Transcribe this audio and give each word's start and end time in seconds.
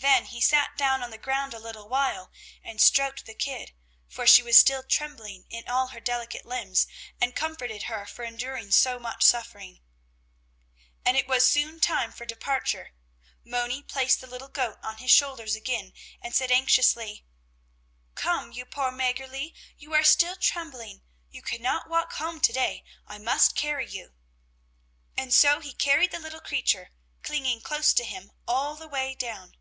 Then 0.00 0.26
he 0.26 0.40
sat 0.40 0.76
down 0.76 1.02
on 1.02 1.10
the 1.10 1.18
ground 1.18 1.52
a 1.54 1.58
little 1.58 1.88
while, 1.88 2.30
and 2.62 2.80
stroked 2.80 3.24
the 3.26 3.34
kid, 3.34 3.72
for 4.08 4.26
she 4.26 4.42
was 4.42 4.56
still 4.56 4.82
trembling 4.84 5.44
in 5.50 5.66
all 5.68 5.88
her 5.88 6.00
delicate 6.00 6.44
limbs, 6.46 6.86
and 7.20 7.34
comforted 7.34 7.84
her 7.84 8.06
for 8.06 8.24
enduring 8.24 8.70
so 8.70 8.98
much 9.00 9.22
suffering. 9.24 9.80
As 11.04 11.16
it 11.16 11.26
was 11.26 11.48
soon 11.48 11.80
time 11.80 12.12
for 12.12 12.24
departure, 12.24 12.94
Moni 13.44 13.82
placed 13.82 14.20
the 14.20 14.26
little 14.28 14.48
goat 14.48 14.78
on 14.82 14.98
his 14.98 15.10
shoulders 15.10 15.56
again, 15.56 15.92
and 16.22 16.34
said 16.34 16.50
anxiously: 16.52 17.24
"Come, 18.14 18.52
you 18.52 18.64
poor 18.66 18.92
Mäggerli, 18.92 19.52
you 19.78 19.94
are 19.94 20.04
still 20.04 20.36
trembling; 20.36 21.02
you 21.30 21.42
cannot 21.42 21.88
walk 21.88 22.12
home 22.14 22.38
to 22.40 22.52
day, 22.52 22.84
I 23.06 23.18
must 23.18 23.56
carry 23.56 23.88
you" 23.88 24.14
and 25.18 25.34
so 25.34 25.58
he 25.60 25.72
carried 25.74 26.12
the 26.12 26.20
little 26.20 26.40
creature, 26.40 26.90
clinging 27.22 27.60
close 27.62 27.92
to 27.94 28.04
him, 28.04 28.32
all 28.46 28.74
the 28.76 28.88
way 28.88 29.14
down. 29.16 29.54